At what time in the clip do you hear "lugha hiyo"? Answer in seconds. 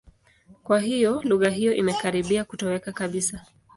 1.23-1.73